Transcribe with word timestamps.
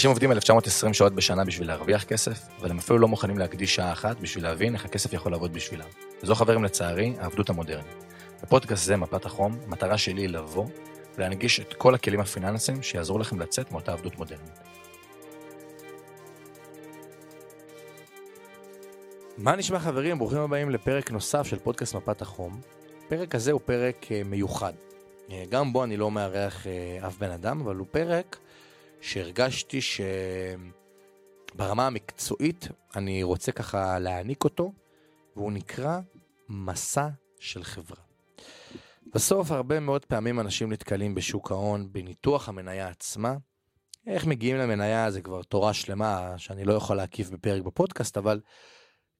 אנשים 0.00 0.10
עובדים 0.10 0.32
1920 0.32 0.94
שעות 0.94 1.14
בשנה 1.14 1.44
בשביל 1.44 1.68
להרוויח 1.68 2.04
כסף, 2.04 2.38
אבל 2.60 2.70
הם 2.70 2.78
אפילו 2.78 2.98
לא 2.98 3.08
מוכנים 3.08 3.38
להקדיש 3.38 3.74
שעה 3.74 3.92
אחת 3.92 4.20
בשביל 4.20 4.44
להבין 4.44 4.74
איך 4.74 4.84
הכסף 4.84 5.12
יכול 5.12 5.32
לעבוד 5.32 5.52
בשבילם. 5.52 5.86
וזו 6.22 6.34
חברים 6.34 6.64
לצערי, 6.64 7.14
העבדות 7.18 7.50
המודרנית. 7.50 8.04
בפודקאסט 8.42 8.84
זה, 8.84 8.96
מפת 8.96 9.24
החום, 9.24 9.58
המטרה 9.66 9.98
שלי 9.98 10.22
היא 10.22 10.28
לבוא 10.28 10.66
ולהנגיש 11.18 11.60
את 11.60 11.74
כל 11.74 11.94
הכלים 11.94 12.20
הפיננסיים 12.20 12.82
שיעזרו 12.82 13.18
לכם 13.18 13.40
לצאת 13.40 13.72
מאותה 13.72 13.92
עבדות 13.92 14.18
מודרנית. 14.18 14.58
מה 19.38 19.56
נשמע 19.56 19.78
חברים? 19.78 20.18
ברוכים 20.18 20.38
הבאים 20.38 20.70
לפרק 20.70 21.10
נוסף 21.10 21.46
של 21.46 21.58
פודקאסט 21.58 21.94
מפת 21.94 22.22
החום. 22.22 22.60
הפרק 23.06 23.34
הזה 23.34 23.52
הוא 23.52 23.60
פרק 23.64 24.04
uh, 24.04 24.28
מיוחד. 24.28 24.72
Uh, 25.28 25.32
גם 25.48 25.72
בו 25.72 25.84
אני 25.84 25.96
לא 25.96 26.10
מארח 26.10 26.66
uh, 26.66 27.06
אף 27.06 27.18
בן 27.18 27.30
אדם, 27.30 27.60
אבל 27.60 27.76
הוא 27.76 27.86
פרק 27.90 28.36
שהרגשתי 29.00 29.80
שברמה 31.54 31.86
המקצועית 31.86 32.68
אני 32.96 33.22
רוצה 33.22 33.52
ככה 33.52 33.98
להעניק 33.98 34.44
אותו, 34.44 34.72
והוא 35.36 35.52
נקרא 35.52 36.00
מסע 36.48 37.08
של 37.38 37.64
חברה. 37.64 38.02
בסוף 39.14 39.50
הרבה 39.50 39.80
מאוד 39.80 40.04
פעמים 40.04 40.40
אנשים 40.40 40.72
נתקלים 40.72 41.14
בשוק 41.14 41.50
ההון 41.50 41.92
בניתוח 41.92 42.48
המניה 42.48 42.88
עצמה. 42.88 43.36
איך 44.06 44.26
מגיעים 44.26 44.56
למניה 44.56 45.10
זה 45.10 45.22
כבר 45.22 45.42
תורה 45.42 45.74
שלמה 45.74 46.34
שאני 46.38 46.64
לא 46.64 46.72
יכול 46.72 46.96
להקיף 46.96 47.30
בפרק 47.30 47.62
בפודקאסט, 47.62 48.16
אבל 48.16 48.40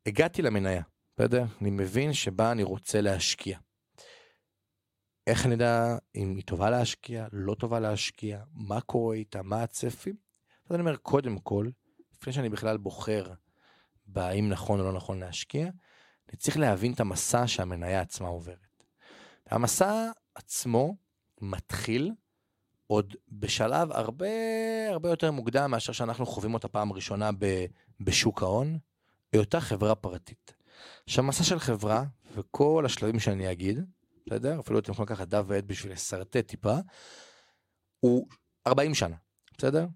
הגעתי 0.06 0.42
למניה, 0.42 0.82
בסדר? 1.16 1.44
אני 1.60 1.70
מבין 1.70 2.12
שבה 2.12 2.52
אני 2.52 2.62
רוצה 2.62 3.00
להשקיע. 3.00 3.58
איך 5.26 5.46
יודע 5.46 5.96
אם 6.16 6.34
היא 6.36 6.44
טובה 6.44 6.70
להשקיע, 6.70 7.26
לא 7.32 7.54
טובה 7.54 7.80
להשקיע, 7.80 8.42
מה 8.52 8.80
קורה 8.80 9.16
איתה, 9.16 9.42
מה 9.42 9.62
הצפי? 9.62 10.10
אז 10.68 10.74
אני 10.74 10.80
אומר, 10.80 10.96
קודם 10.96 11.38
כל, 11.38 11.68
לפני 12.12 12.32
שאני 12.32 12.48
בכלל 12.48 12.76
בוחר 12.76 13.32
בהאם 14.06 14.48
נכון 14.48 14.80
או 14.80 14.84
לא 14.84 14.92
נכון 14.92 15.20
להשקיע, 15.20 15.68
אני 16.28 16.36
צריך 16.36 16.56
להבין 16.56 16.92
את 16.92 17.00
המסע 17.00 17.46
שהמניה 17.46 18.00
עצמה 18.00 18.28
עוברת. 18.28 18.84
המסע 19.46 20.10
עצמו 20.34 20.96
מתחיל 21.40 22.12
עוד 22.86 23.14
בשלב 23.28 23.92
הרבה 23.92 24.26
הרבה 24.90 25.08
יותר 25.08 25.30
מוקדם 25.30 25.70
מאשר 25.70 25.92
שאנחנו 25.92 26.26
חווים 26.26 26.54
אותה 26.54 26.68
פעם 26.68 26.92
ראשונה 26.92 27.30
בשוק 28.00 28.42
ההון, 28.42 28.78
היותה 29.32 29.60
חברה 29.60 29.94
פרטית. 29.94 30.54
עכשיו 31.04 31.24
מסע 31.24 31.44
של 31.44 31.58
חברה 31.58 32.04
וכל 32.34 32.82
השלבים 32.86 33.20
שאני 33.20 33.52
אגיד, 33.52 33.80
בסדר? 34.26 34.60
אפילו 34.60 34.78
אתם 34.78 34.92
יכולים 34.92 35.06
לקחת 35.12 35.28
דף 35.28 35.44
ועד 35.46 35.68
בשביל 35.68 35.92
לשרטט 35.92 36.36
טיפה, 36.36 36.76
הוא 38.00 38.26
40 38.66 38.94
שנה, 38.94 39.16
בסדר? 39.58 39.86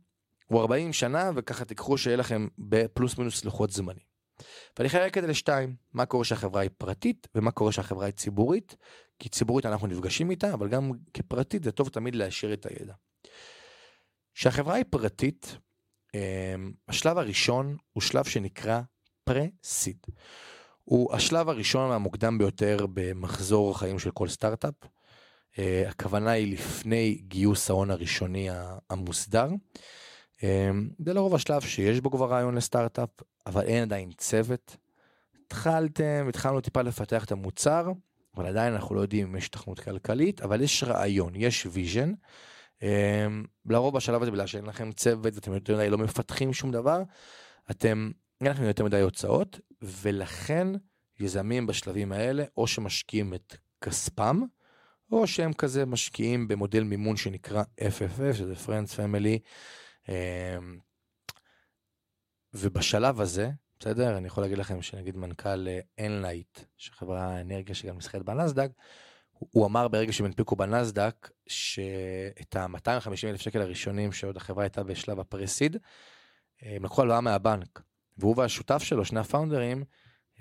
הוא 0.47 0.61
40 0.61 0.93
שנה 0.93 1.31
וככה 1.37 1.65
תיקחו 1.65 1.99
שיהיה 1.99 2.17
לכם 2.17 2.49
בפלוס 2.59 3.19
מינוס 3.19 3.45
לוחות 3.45 3.71
זמנים. 3.71 4.15
ואני 4.79 4.89
חלק 4.89 5.19
את 5.19 5.23
זה 5.23 5.29
לשתיים, 5.29 5.77
מה 5.93 6.07
קורה 6.07 6.25
שהחברה 6.25 6.63
היא 6.63 6.71
פרטית 6.79 7.29
ומה 7.35 7.51
קורה 7.51 7.73
שהחברה 7.73 8.07
היא 8.07 8.15
ציבורית, 8.15 8.77
כי 9.19 9.29
ציבורית 9.29 9.67
אנחנו 9.67 9.87
נפגשים 9.87 10.31
איתה, 10.31 10.55
אבל 10.55 10.69
גם 10.69 10.91
כפרטית 11.15 11.65
זה 11.65 11.73
טוב 11.73 11.89
תמיד 11.89 12.15
להשאיר 12.15 12.53
את 12.53 12.67
הידע. 12.67 12.95
כשהחברה 14.35 14.75
היא 14.75 14.85
פרטית, 14.91 15.57
אמ, 16.15 16.73
השלב 16.89 17.19
הראשון 17.19 17.77
הוא 17.93 18.03
שלב 18.03 18.25
שנקרא 18.25 18.81
pre-seed. 19.25 20.07
הוא 20.85 21.15
השלב 21.15 21.49
הראשון 21.49 21.93
המוקדם 21.93 22.39
ביותר 22.39 22.87
במחזור 22.95 23.71
החיים 23.71 23.99
של 23.99 24.11
כל 24.11 24.29
סטארט-אפ. 24.29 24.75
Uh, 25.55 25.59
הכוונה 25.89 26.31
היא 26.31 26.53
לפני 26.53 27.15
גיוס 27.29 27.71
ההון 27.71 27.91
הראשוני 27.91 28.49
המוסדר. 28.91 29.49
Uh, 30.37 30.43
זה 30.99 31.15
לרוב 31.15 31.35
השלב 31.35 31.61
שיש 31.61 32.01
בו 32.01 32.11
כבר 32.11 32.31
רעיון 32.31 32.55
לסטארט-אפ, 32.55 33.09
אבל 33.47 33.63
אין 33.63 33.83
עדיין 33.83 34.11
צוות. 34.19 34.77
התחלתם, 35.47 36.27
התחלנו 36.29 36.61
טיפה 36.61 36.83
לפתח 36.83 37.25
את 37.25 37.33
המוצר, 37.33 37.93
אבל 38.37 38.47
עדיין 38.47 38.73
אנחנו 38.73 38.95
לא 38.95 39.01
יודעים 39.01 39.27
אם 39.27 39.37
יש 39.37 39.49
היתכנות 39.49 39.81
כלכלית, 39.81 40.41
אבל 40.41 40.61
יש 40.61 40.85
רעיון, 40.85 41.33
יש 41.37 41.67
vision. 41.71 42.13
Uh, 42.79 42.85
לרוב 43.67 43.95
בשלב 43.95 44.23
הזה, 44.23 44.31
בגלל 44.31 44.47
שאין 44.47 44.65
לכם 44.65 44.93
צוות 44.93 45.35
ואתם 45.35 45.53
יותר 45.53 45.77
מדי 45.77 45.91
לא 45.91 45.99
מפתחים 45.99 46.53
שום 46.53 46.71
דבר, 46.71 47.03
אתם 47.71 48.11
אין 48.45 48.53
לכם 48.53 48.65
יותר 48.65 48.85
מדי 48.85 49.01
הוצאות, 49.01 49.61
ולכן 49.83 50.69
יזמים 51.21 51.67
בשלבים 51.67 52.13
האלה, 52.13 52.45
או 52.57 52.67
שמשקיעים 52.67 53.35
את 53.35 53.57
כספם, 53.81 54.43
או 55.13 55.27
שהם 55.27 55.53
כזה 55.53 55.87
משקיעים 55.87 56.49
במודל 56.49 56.83
מימון 56.83 57.17
שנקרא 57.17 57.63
FFF, 57.81 58.35
שזה 58.35 58.53
Friends 58.67 58.97
Family. 58.97 59.39
אמ, 60.09 60.79
ובשלב 62.55 63.21
הזה, 63.21 63.51
בסדר? 63.81 64.17
אני 64.17 64.27
יכול 64.27 64.45
להגיד 64.45 64.59
לכם 64.59 64.83
שנגיד 64.83 65.17
מנכ"ל 65.17 65.67
אנלייט, 66.01 66.61
שחברה 66.77 67.41
אנרגיה 67.41 67.75
שגם 67.75 67.97
נסחרת 67.97 68.23
בנסדק, 68.23 68.71
הוא 69.39 69.67
אמר 69.67 69.89
ברגע 69.89 70.13
שהם 70.13 70.27
הנפיקו 70.27 70.57
בנסדק, 70.57 71.31
שאת 71.47 72.57
ה-250 72.57 73.29
אלף 73.29 73.41
שקל 73.41 73.61
הראשונים 73.61 74.13
שעוד 74.13 74.37
החברה 74.37 74.65
הייתה 74.65 74.83
בשלב 74.83 75.21
הפרסיד, 75.21 75.77
הם 76.63 76.85
לקחו 76.85 77.03
הלוואה 77.03 77.21
מהבנק. 77.21 77.83
והוא 78.19 78.35
והשותף 78.37 78.83
שלו, 78.83 79.05
שני 79.05 79.21
הפאונדרים, 79.21 79.85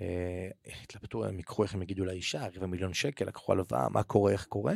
אה, 0.00 0.48
התלבטו, 0.82 1.24
הם 1.24 1.36
ייקחו 1.36 1.62
איך 1.62 1.74
הם 1.74 1.82
יגידו 1.82 2.04
לאישה, 2.04 2.46
רבע 2.56 2.66
מיליון 2.66 2.94
שקל, 2.94 3.24
לקחו 3.24 3.52
הלוואה, 3.52 3.88
מה 3.88 4.02
קורה, 4.02 4.32
איך 4.32 4.44
קורה. 4.44 4.74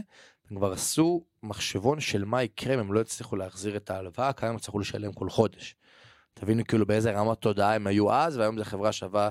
הם 0.51 0.57
כבר 0.57 0.73
עשו 0.73 1.25
מחשבון 1.43 2.01
של 2.01 2.25
מה 2.25 2.43
יקרה 2.43 2.75
אם 2.75 2.79
הם 2.79 2.93
לא 2.93 3.01
יצליחו 3.01 3.37
להחזיר 3.37 3.77
את 3.77 3.91
ההלוואה, 3.91 4.33
כמה 4.33 4.51
הם 4.51 4.57
יצטרכו 4.57 4.79
לשלם 4.79 5.13
כל 5.13 5.31
חודש. 5.31 5.77
תבינו 6.35 6.65
כאילו 6.65 6.87
באיזה 6.87 7.13
רמת 7.13 7.39
תודעה 7.39 7.75
הם 7.75 7.87
היו 7.87 8.13
אז, 8.13 8.37
והיום 8.37 8.59
זו 8.59 8.65
חברה 8.65 8.93
שווה 8.93 9.31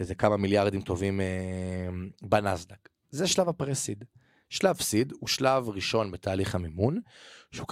איזה 0.00 0.14
כמה 0.14 0.36
מיליארדים 0.36 0.82
טובים 0.82 1.20
אה, 1.20 1.88
בנסדק. 2.22 2.88
זה 3.10 3.26
שלב 3.26 3.48
הפרסיד. 3.48 4.04
שלב 4.50 4.76
סיד 4.80 5.12
הוא 5.20 5.28
שלב 5.28 5.68
ראשון 5.68 6.10
בתהליך 6.10 6.54
המימון, 6.54 7.00
שהוא 7.52 7.66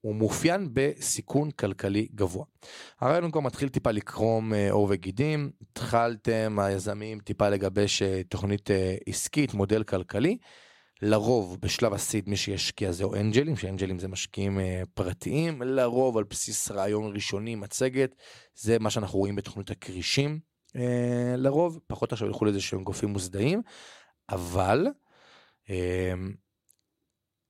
הוא 0.00 0.14
מאופיין 0.14 0.68
בסיכון 0.72 1.50
כלכלי 1.50 2.08
גבוה. 2.14 2.44
הרעיון 3.00 3.30
כבר 3.30 3.40
מתחיל 3.40 3.68
טיפה 3.68 3.90
לקרום 3.90 4.54
אה, 4.54 4.70
עור 4.70 4.86
וגידים, 4.90 5.50
התחלתם 5.62 6.56
היזמים 6.60 7.20
טיפה 7.20 7.48
לגבש 7.48 8.02
אה, 8.02 8.22
תוכנית 8.28 8.70
אה, 8.70 8.96
עסקית, 9.06 9.54
מודל 9.54 9.82
כלכלי. 9.82 10.38
לרוב 11.02 11.56
בשלב 11.60 11.92
הסיד 11.92 12.28
מי 12.28 12.36
שישקיע 12.36 12.92
זהו 12.92 13.14
אנג'לים, 13.14 13.56
שאנג'לים 13.56 13.98
זה 13.98 14.08
משקיעים 14.08 14.58
פרטיים, 14.94 15.62
לרוב 15.62 16.18
על 16.18 16.24
בסיס 16.24 16.70
רעיון 16.70 17.14
ראשוני, 17.14 17.54
מצגת, 17.54 18.14
זה 18.54 18.78
מה 18.78 18.90
שאנחנו 18.90 19.18
רואים 19.18 19.36
בתוכנית 19.36 19.70
הכרישים. 19.70 20.40
לרוב, 21.36 21.78
פחות 21.86 22.12
עכשיו 22.12 22.28
ילכו 22.28 22.44
לזה 22.44 22.60
שהם 22.60 22.84
גופים 22.84 23.08
מוסדיים, 23.08 23.62
אבל 24.28 24.86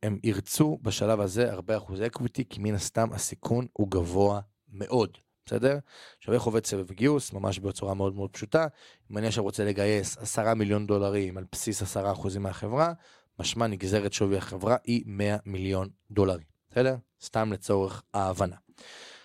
הם 0.02 0.18
ירצו 0.24 0.78
בשלב 0.82 1.20
הזה 1.20 1.52
הרבה 1.52 1.76
אחוזי 1.76 2.06
equity, 2.06 2.44
כי 2.50 2.60
מן 2.60 2.74
הסתם 2.74 3.08
הסיכון 3.12 3.66
הוא 3.72 3.90
גבוה 3.90 4.40
מאוד, 4.72 5.18
בסדר? 5.46 5.78
עכשיו 6.18 6.34
איך 6.34 6.42
עובד 6.42 6.66
סבב 6.66 6.92
גיוס? 6.92 7.32
ממש 7.32 7.58
בצורה 7.58 7.94
מאוד 7.94 8.14
מאוד 8.14 8.30
פשוטה. 8.30 8.66
אם 9.10 9.18
אני 9.18 9.26
עכשיו 9.26 9.44
רוצה 9.44 9.64
לגייס 9.64 10.18
10 10.18 10.54
מיליון 10.54 10.86
דולרים 10.86 11.38
על 11.38 11.44
בסיס 11.52 11.82
10 11.82 12.12
אחוזים 12.12 12.42
מהחברה, 12.42 12.92
משמע 13.38 13.66
נגזרת 13.66 14.12
שווי 14.12 14.36
החברה 14.36 14.76
היא 14.84 15.02
100 15.06 15.36
מיליון 15.46 15.88
דולרים, 16.10 16.46
בסדר? 16.70 16.96
סתם 17.22 17.52
לצורך 17.52 18.02
ההבנה. 18.14 18.56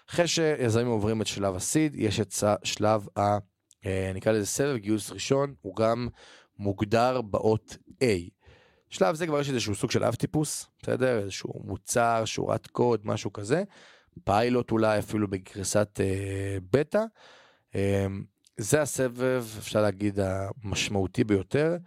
אחרי 0.10 0.28
שיזמים 0.28 0.88
עוברים 0.88 1.22
את 1.22 1.28
שלב 1.28 1.56
הסיד, 1.56 1.96
יש 1.96 2.20
את 2.20 2.34
שלב 2.64 3.08
ה... 3.18 3.22
אה, 3.86 4.12
נקרא 4.16 4.32
לזה 4.32 4.46
סבב 4.46 4.76
גיוס 4.76 5.12
ראשון, 5.12 5.54
הוא 5.62 5.76
גם 5.76 6.08
מוגדר 6.60 7.22
באות 7.22 7.78
A. 8.04 8.35
שלב 8.90 9.16
זה 9.16 9.28
כבר 9.28 9.40
יש 9.40 9.50
איזשהו 9.50 9.76
סוג 9.76 9.92
של 9.92 10.04
אב 10.04 10.16
טיפוס, 10.16 10.68
בסדר? 10.82 11.20
איזשהו 11.20 11.62
מוצר, 11.64 12.26
שורת 12.26 12.68
קוד, 12.68 13.02
משהו 13.04 13.34
כזה. 13.34 13.64
פיילוט 14.24 14.72
אולי 14.72 15.00
אפילו 15.00 15.28
בגרסת 15.28 16.00
אה, 16.00 16.58
בטא. 16.72 17.04
אה, 17.76 18.06
זה 18.58 18.82
הסבב, 18.82 19.46
אפשר 19.60 19.82
להגיד, 19.82 20.20
המשמעותי 20.20 21.24
ביותר, 21.24 21.78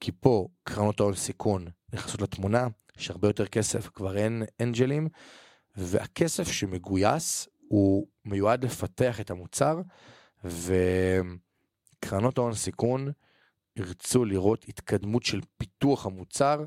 כי 0.00 0.12
פה 0.20 0.48
קרנות 0.64 1.00
ההון 1.00 1.14
סיכון 1.14 1.66
נכנסות 1.92 2.22
לתמונה, 2.22 2.66
יש 2.98 3.10
הרבה 3.10 3.28
יותר 3.28 3.46
כסף, 3.46 3.88
כבר 3.88 4.16
אין 4.16 4.42
אנג'לים, 4.62 5.08
והכסף 5.76 6.48
שמגויס 6.48 7.48
הוא 7.68 8.06
מיועד 8.24 8.64
לפתח 8.64 9.20
את 9.20 9.30
המוצר, 9.30 9.80
וקרנות 10.44 12.38
ההון 12.38 12.54
סיכון 12.54 13.12
ירצו 13.76 14.24
לראות 14.24 14.64
התקדמות 14.68 15.22
של 15.22 15.40
פיתוח 15.58 16.06
המוצר 16.06 16.64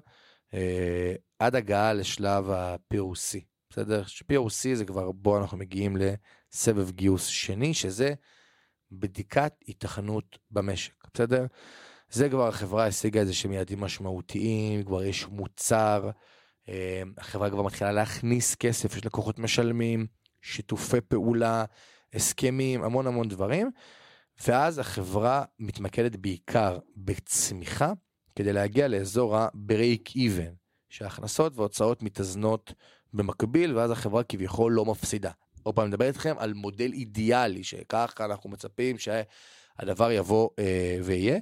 אה, 0.54 1.14
עד 1.40 1.56
הגעה 1.56 1.94
לשלב 1.94 2.50
ה-POC, 2.50 3.40
בסדר? 3.70 4.04
ש-POC 4.06 4.76
זה 4.76 4.86
כבר 4.86 5.12
בו 5.12 5.38
אנחנו 5.38 5.58
מגיעים 5.58 5.98
לסבב 5.98 6.92
גיוס 6.92 7.26
שני, 7.26 7.74
שזה 7.74 8.14
בדיקת 8.92 9.54
התכנות 9.68 10.38
במשק, 10.52 10.94
בסדר? 11.14 11.46
זה 12.10 12.30
כבר 12.30 12.48
החברה 12.48 12.86
השיגה 12.88 13.20
איזה 13.20 13.34
שהם 13.34 13.52
יעדים 13.52 13.80
משמעותיים, 13.80 14.84
כבר 14.84 15.04
יש 15.04 15.28
מוצר, 15.28 16.10
אה, 16.70 17.02
החברה 17.18 17.50
כבר 17.50 17.62
מתחילה 17.62 17.92
להכניס 17.92 18.56
כסף, 18.56 18.96
יש 18.98 19.06
לקוחות 19.06 19.40
משלמים, 19.40 20.08
שיתופי 20.42 21.02
פעולה, 21.02 21.66
הסכמים, 22.14 22.84
המון 22.84 23.08
המון 23.08 23.28
דברים. 23.28 23.72
ואז 24.48 24.80
החברה 24.80 25.44
מתמקדת 25.60 26.16
בעיקר 26.16 26.80
בצמיחה 26.98 27.94
כדי 28.36 28.54
להגיע 28.54 28.88
לאזור 28.88 29.38
ה-break 29.38 30.10
even, 30.12 30.56
שהכנסות 30.90 31.58
והוצאות 31.58 32.04
מתאזנות 32.04 32.74
במקביל, 33.14 33.78
ואז 33.78 33.92
החברה 33.92 34.24
כביכול 34.24 34.72
לא 34.72 34.86
מפסידה. 34.86 35.32
עוד 35.64 35.76
פעם, 35.76 35.84
אני 35.84 35.90
מדבר 35.90 36.08
איתכם 36.08 36.36
על 36.38 36.54
מודל 36.54 36.94
אידיאלי, 36.94 37.64
שככה 37.64 38.26
אנחנו 38.26 38.50
מצפים 38.50 38.96
שהדבר 38.98 40.12
יבוא 40.12 40.50
אה, 40.60 40.98
ויהיה. 41.04 41.40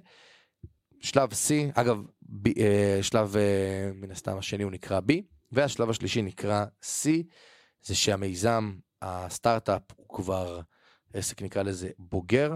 שלב 0.99 1.31
C, 1.31 1.51
אגב, 1.73 2.01
ב, 2.21 2.47
אה, 2.47 2.99
שלב 3.01 3.37
אה, 3.37 3.91
מן 3.93 4.11
הסתם 4.11 4.37
השני 4.37 4.63
הוא 4.63 4.71
נקרא 4.71 4.99
B, 4.99 5.13
והשלב 5.51 5.89
השלישי 5.89 6.21
נקרא 6.21 6.65
C, 6.81 7.09
זה 7.83 7.95
שהמיזם, 7.95 8.73
הסטארט-אפ 9.01 9.81
הוא 9.95 10.15
כבר 10.15 10.61
עסק 11.13 11.41
נקרא 11.41 11.63
לזה 11.63 11.89
בוגר, 11.99 12.53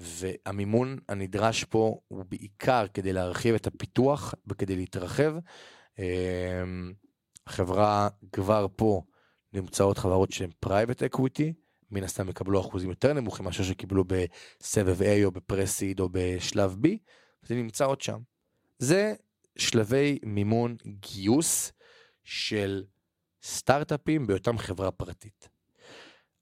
והמימון 0.00 0.98
הנדרש 1.08 1.64
פה 1.64 2.00
הוא 2.08 2.24
בעיקר 2.28 2.86
כדי 2.94 3.12
להרחיב 3.12 3.54
את 3.54 3.66
הפיתוח 3.66 4.34
וכדי 4.46 4.76
להתרחב. 4.76 5.34
אמ, 5.98 6.92
החברה 7.46 8.08
כבר 8.32 8.66
פה 8.76 9.02
נמצאות 9.52 9.98
חברות 9.98 10.32
שהן 10.32 10.50
private 10.60 11.02
equity, 11.02 11.52
מן 11.90 12.04
הסתם 12.04 12.28
יקבלו 12.28 12.60
אחוזים 12.60 12.90
יותר 12.90 13.12
נמוכים 13.12 13.44
מאשר 13.44 13.62
שקיבלו 13.62 14.04
בסבב 14.04 15.02
A 15.02 15.24
או 15.24 15.30
ב 15.30 15.38
pre-seed 15.38 16.00
או 16.00 16.08
בשלב 16.12 16.76
B, 16.84 16.88
זה 17.42 17.54
נמצא 17.54 17.86
עוד 17.86 18.00
שם. 18.00 18.18
זה 18.78 19.14
שלבי 19.56 20.18
מימון 20.24 20.76
גיוס 20.86 21.72
של 22.24 22.84
סטארט-אפים 23.42 24.26
בהיותם 24.26 24.58
חברה 24.58 24.90
פרטית. 24.90 25.48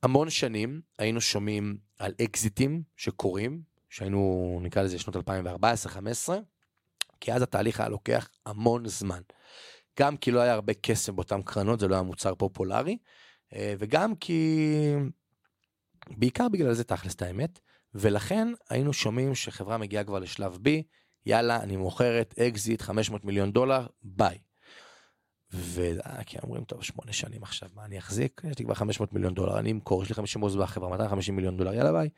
המון 0.03 0.31
שנים 0.31 0.81
היינו 0.99 1.21
שומעים 1.21 1.79
על 1.99 2.13
אקזיטים 2.25 2.83
שקורים, 2.97 3.63
שהיינו 3.89 4.61
נקרא 4.63 4.83
לזה 4.83 4.99
שנות 4.99 5.17
2014-2015, 5.17 6.33
כי 7.21 7.33
אז 7.33 7.43
התהליך 7.43 7.81
היה 7.81 7.89
לוקח 7.89 8.29
המון 8.47 8.89
זמן. 8.89 9.21
גם 9.99 10.17
כי 10.17 10.31
לא 10.31 10.41
היה 10.41 10.53
הרבה 10.53 10.75
כסף 10.75 11.13
באותן 11.13 11.43
קרנות, 11.43 11.81
זה 11.81 11.89
לא 11.89 11.95
היה 11.95 12.03
מוצר 12.03 12.35
פופולרי, 12.35 12.99
אה, 13.55 13.75
וגם 13.79 14.15
כי... 14.15 14.67
בעיקר 16.11 16.49
בגלל 16.49 16.73
זה 16.73 16.85
תכלס 16.85 17.15
את 17.15 17.23
האמת, 17.23 17.61
ולכן 17.95 18.49
היינו 18.71 18.93
שומעים 18.93 19.35
שחברה 19.35 19.79
מגיעה 19.79 20.05
כבר 20.05 20.19
לשלב 20.19 20.59
B, 20.65 20.69
יאללה, 21.27 21.63
אני 21.63 21.77
מוכרת 21.77 22.39
אקזיט 22.39 22.83
500 22.83 23.25
מיליון 23.25 23.53
דולר, 23.53 23.87
ביי. 24.03 24.39
וכי 25.53 26.39
אומרים, 26.43 26.65
טוב, 26.65 26.83
שמונה 26.83 27.13
שנים 27.13 27.43
עכשיו, 27.43 27.69
מה 27.75 27.85
אני 27.85 27.99
אחזיק? 27.99 28.43
יש 28.51 28.59
לי 28.59 28.65
כבר 28.65 28.75
500 28.75 29.13
מיליון 29.13 29.35
דולר, 29.35 29.59
אני 29.59 29.73
אמכור, 29.73 30.03
יש 30.03 30.09
לי 30.09 30.15
50 30.15 30.43
אחוז 30.43 30.57
בחברה, 30.57 30.91
250 30.91 31.37
מיליון 31.37 31.57
דולר, 31.57 31.75
יאללה 31.75 31.93
ביי. 31.93 32.09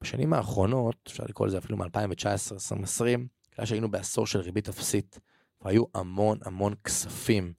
בשנים 0.00 0.32
האחרונות, 0.32 0.96
אפשר 1.06 1.24
לקרוא 1.28 1.46
לזה 1.46 1.58
אפילו 1.58 1.76
מ-2019-2020, 1.76 3.04
בגלל 3.52 3.66
שהיינו 3.66 3.90
בעשור 3.90 4.26
של 4.26 4.40
ריבית 4.40 4.68
אפסית, 4.68 5.18
והיו 5.62 5.84
המון 5.94 6.38
המון 6.44 6.74
כספים 6.84 7.52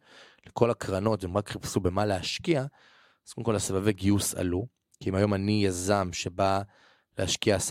לכל 0.47 0.71
הקרנות, 0.71 1.23
הם 1.23 1.37
רק 1.37 1.49
חיפשו 1.49 1.79
במה 1.79 2.05
להשקיע, 2.05 2.65
אז 3.27 3.33
קודם 3.33 3.45
כל 3.45 3.55
הסבבי 3.55 3.93
גיוס 3.93 4.35
עלו, 4.35 4.67
כי 4.99 5.09
אם 5.09 5.15
היום 5.15 5.33
אני 5.33 5.65
יזם 5.65 6.09
שבא 6.13 6.61
להשקיע 7.17 7.57
10% 7.57 7.61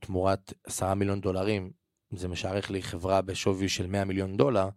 תמורת 0.00 0.52
10 0.66 0.94
מיליון 0.94 1.20
דולרים, 1.20 1.70
זה 2.12 2.28
משערך 2.28 2.70
לי 2.70 2.82
חברה 2.82 3.22
בשווי 3.22 3.68
של 3.68 3.86
100 3.86 4.04
מיליון 4.04 4.36
דולר, 4.36 4.68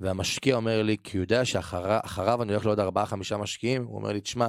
והמשקיע 0.00 0.56
אומר 0.56 0.82
לי, 0.82 0.96
כי 1.04 1.16
הוא 1.16 1.22
יודע 1.22 1.44
שאחריו 1.44 2.42
אני 2.42 2.52
הולך 2.52 2.66
לעוד 2.66 2.80
4-5 2.80 3.36
משקיעים, 3.38 3.84
הוא 3.84 3.96
אומר 3.96 4.12
לי, 4.12 4.20
תשמע, 4.20 4.48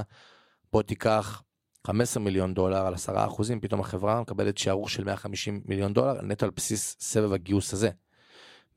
בוא 0.71 0.81
תיקח 0.81 1.43
15 1.87 2.23
מיליון 2.23 2.53
דולר 2.53 2.85
על 2.85 2.93
10 2.93 3.25
אחוזים, 3.25 3.59
פתאום 3.59 3.79
החברה 3.79 4.21
מקבלת 4.21 4.57
שערוך 4.57 4.89
של 4.89 5.03
150 5.03 5.61
מיליון 5.65 5.93
דולר 5.93 6.21
נטו 6.21 6.45
על 6.45 6.51
בסיס 6.55 6.97
סבב 6.99 7.33
הגיוס 7.33 7.73
הזה. 7.73 7.89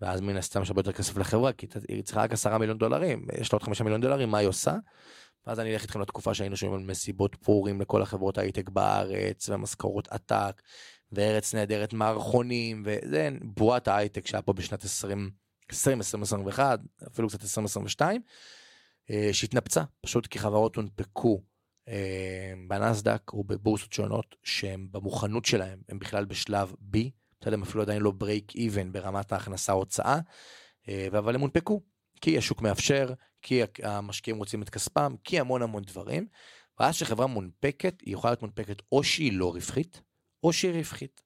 ואז 0.01 0.21
מן 0.21 0.37
הסתם 0.37 0.63
יש 0.63 0.69
הרבה 0.69 0.81
יותר 0.81 0.93
כסף 0.93 1.17
לחברה, 1.17 1.53
כי 1.53 1.67
היא 1.89 2.03
צריכה 2.03 2.23
רק 2.23 2.33
10 2.33 2.59
מיליון 2.59 2.79
דולרים, 2.79 3.27
יש 3.41 3.53
לה 3.53 3.57
עוד 3.57 3.63
5 3.63 3.81
מיליון 3.81 4.01
דולרים, 4.01 4.31
מה 4.31 4.39
היא 4.39 4.49
עושה? 4.49 4.75
ואז 5.47 5.61
אני 5.61 5.73
אלך 5.73 5.83
איתכם 5.83 6.01
לתקופה 6.01 6.35
שהיינו 6.35 6.57
שומעים 6.57 6.81
על 6.81 6.87
מסיבות 6.87 7.37
פורים 7.43 7.81
לכל 7.81 8.03
החברות 8.03 8.39
הייטק 8.39 8.69
בארץ, 8.69 9.49
ומשכורות 9.49 10.09
עתק, 10.09 10.63
וארץ 11.13 11.55
נהדרת 11.55 11.93
מערכונים, 11.93 12.83
וזה 12.87 13.31
בועת 13.43 13.89
ההייטק 13.89 14.27
שהיה 14.27 14.43
פה 14.43 14.53
בשנת 14.53 14.85
20, 14.85 15.44
2021, 15.71 16.81
אפילו 17.07 17.29
קצת 17.29 17.43
2022, 17.43 18.23
אה, 19.11 19.29
שהתנפצה, 19.33 19.83
פשוט 20.01 20.27
כי 20.27 20.39
חברות 20.39 20.77
הונפקו 20.77 21.43
אה, 21.89 22.53
בנסדק 22.69 23.33
או 23.33 23.45
בבורסות 23.45 23.93
שונות 23.93 24.37
שהן 24.43 24.89
במוכנות 24.91 25.45
שלהם, 25.45 25.79
הם 25.89 25.99
בכלל 25.99 26.25
בשלב 26.25 26.75
B, 26.95 26.99
בסדר, 27.41 27.55
הם 27.55 27.63
אפילו 27.63 27.83
עדיין 27.83 28.03
לא 28.03 28.13
break 28.21 28.57
even 28.57 28.93
ברמת 28.93 29.33
ההכנסה 29.33 29.73
הוצאה, 29.73 30.19
אה, 30.89 31.09
אבל 31.19 31.35
הם 31.35 31.41
הונפקו, 31.41 31.81
כי 32.21 32.39
השוק 32.39 32.63
מאפשר, 32.63 33.13
כי 33.43 33.61
המשקיעים 33.83 34.39
רוצים 34.39 34.63
את 34.63 34.71
כספם, 34.71 35.15
כי 35.25 35.41
המון 35.41 35.63
המון 35.63 35.83
דברים, 35.83 36.27
ואז 36.81 36.95
שחברה 36.95 37.27
מונפקת, 37.27 38.01
היא 38.01 38.15
יכולה 38.15 38.31
להיות 38.31 38.43
מונפקת 38.43 38.83
או 38.93 39.05
שהיא 39.05 39.33
לא 39.33 39.53
רווחית, 39.53 40.03
או 40.43 40.53
שהיא 40.53 40.73
רווחית. 40.73 41.23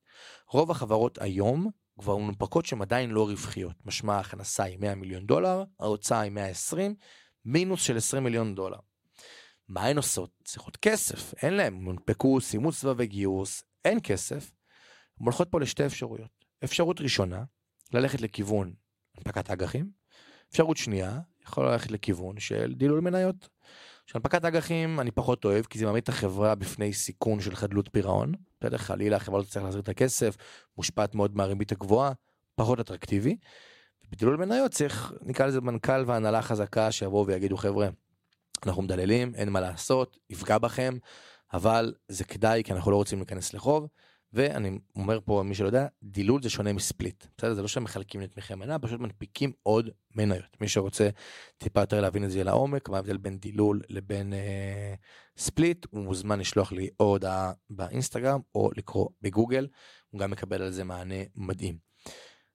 רוב 0.50 0.70
החברות 0.70 1.18
היום 1.22 1.70
כבר 1.98 2.16
מונפקות 2.16 2.66
שהן 2.66 2.82
עדיין 2.82 3.10
לא 3.10 3.26
רווחיות, 3.26 3.86
משמע 3.86 4.14
ההכנסה 4.14 4.62
היא 4.64 4.78
100 4.78 4.94
מיליון 4.94 5.26
דולר, 5.26 5.64
ההוצאה 5.80 6.20
היא 6.20 6.32
120, 6.32 6.94
מינוס 7.44 7.82
של 7.82 7.96
20 7.96 8.24
מיליון 8.24 8.54
דולר. 8.54 8.78
מה 9.68 9.86
הן 9.86 9.96
עושות? 9.96 10.30
צריכות 10.44 10.76
כסף, 10.76 11.34
אין 11.42 11.54
להן, 11.54 11.74
מונפקו, 11.74 12.40
סיימו 12.40 12.72
סבבי 12.72 13.06
גיוס, 13.06 13.62
אין 13.84 13.98
כסף. 14.02 14.50
הן 15.20 15.24
הולכות 15.24 15.48
פה 15.50 15.60
לשתי 15.60 15.86
אפשרויות. 15.86 16.44
אפשרות 16.64 17.00
ראשונה, 17.00 17.44
ללכת 17.92 18.20
לכיוון 18.20 18.74
הנפקת 19.16 19.50
אג"חים. 19.50 19.90
אפשרות 20.50 20.76
שנייה, 20.76 21.20
יכול 21.46 21.66
ללכת 21.66 21.90
לכיוון 21.90 22.40
של 22.40 22.74
דילול 22.74 23.00
מניות. 23.00 23.48
שהנפקת 24.08 24.44
אג"חים 24.44 25.00
אני 25.00 25.10
פחות 25.10 25.44
אוהב, 25.44 25.64
כי 25.64 25.78
זה 25.78 25.86
מעמיד 25.86 26.02
את 26.02 26.08
החברה 26.08 26.54
בפני 26.54 26.92
סיכון 26.92 27.40
של 27.40 27.54
חדלות 27.54 27.88
פירעון. 27.92 28.32
בסדר, 28.60 28.78
חלילה 28.78 29.16
החברה 29.16 29.38
לא 29.38 29.44
תצטרך 29.44 29.62
להחזיר 29.62 29.80
את 29.80 29.88
הכסף, 29.88 30.36
מושפעת 30.76 31.14
מאוד 31.14 31.36
מהריבית 31.36 31.72
הגבוהה, 31.72 32.12
פחות 32.54 32.80
אטרקטיבי. 32.80 33.36
בדילול 34.10 34.36
מניות 34.36 34.70
צריך, 34.70 35.12
נקרא 35.22 35.46
לזה 35.46 35.60
מנכ"ל 35.60 36.04
והנהלה 36.06 36.42
חזקה 36.42 36.92
שיבואו 36.92 37.26
ויגידו 37.26 37.56
חבר'ה, 37.56 37.88
אנחנו 38.66 38.82
מדללים, 38.82 39.34
אין 39.34 39.48
מה 39.48 39.60
לעשות, 39.60 40.18
יפגע 40.30 40.58
בכם, 40.58 40.98
אבל 41.52 41.94
זה 42.08 42.24
כדאי 42.24 42.62
כי 42.64 42.72
אנחנו 42.72 42.90
לא 42.90 42.96
רוצים 42.96 43.18
להיכנס 43.18 43.54
לחוב. 43.54 43.86
ואני 44.32 44.78
אומר 44.96 45.20
פה, 45.24 45.42
מי 45.44 45.54
שלא 45.54 45.66
יודע, 45.66 45.86
דילול 46.02 46.42
זה 46.42 46.50
שונה 46.50 46.72
מספליט. 46.72 47.24
בסדר? 47.38 47.54
זה 47.54 47.62
לא 47.62 47.68
שהם 47.68 47.84
מחלקים 47.84 48.20
לתמיכי 48.20 48.54
מנה, 48.54 48.78
פשוט 48.78 49.00
מנפיקים 49.00 49.52
עוד 49.62 49.90
מניות. 50.16 50.56
מי 50.60 50.68
שרוצה 50.68 51.08
טיפה 51.58 51.80
יותר 51.80 52.00
להבין 52.00 52.24
את 52.24 52.30
זה 52.30 52.44
לעומק, 52.44 52.88
מה 52.88 52.96
ההבדל 52.96 53.16
בין 53.16 53.38
דילול 53.38 53.82
לבין 53.88 54.32
אה, 54.32 54.94
ספליט, 55.36 55.86
הוא 55.90 56.04
מוזמן 56.04 56.40
לשלוח 56.40 56.72
לי 56.72 56.88
או 57.00 57.04
הודעה 57.04 57.52
באינסטגרם 57.70 58.40
או 58.54 58.70
לקרוא 58.76 59.08
בגוגל, 59.22 59.66
הוא 60.10 60.20
גם 60.20 60.30
מקבל 60.30 60.62
על 60.62 60.70
זה 60.70 60.84
מענה 60.84 61.22
מדהים. 61.34 61.78